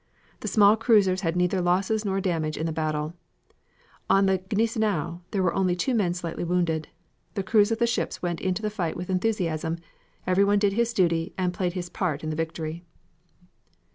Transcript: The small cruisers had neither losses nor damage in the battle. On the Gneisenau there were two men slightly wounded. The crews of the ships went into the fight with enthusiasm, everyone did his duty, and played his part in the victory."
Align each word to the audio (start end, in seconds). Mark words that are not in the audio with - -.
The 0.39 0.47
small 0.47 0.77
cruisers 0.77 1.21
had 1.21 1.35
neither 1.35 1.61
losses 1.61 2.03
nor 2.03 2.19
damage 2.19 2.57
in 2.57 2.65
the 2.65 2.71
battle. 2.71 3.13
On 4.09 4.25
the 4.25 4.39
Gneisenau 4.39 5.19
there 5.29 5.43
were 5.43 5.75
two 5.75 5.93
men 5.93 6.15
slightly 6.15 6.43
wounded. 6.43 6.87
The 7.35 7.43
crews 7.43 7.71
of 7.71 7.77
the 7.77 7.85
ships 7.85 8.19
went 8.19 8.41
into 8.41 8.63
the 8.63 8.71
fight 8.71 8.97
with 8.97 9.11
enthusiasm, 9.11 9.77
everyone 10.25 10.57
did 10.57 10.73
his 10.73 10.91
duty, 10.91 11.35
and 11.37 11.53
played 11.53 11.73
his 11.73 11.87
part 11.87 12.23
in 12.23 12.31
the 12.31 12.35
victory." 12.35 12.83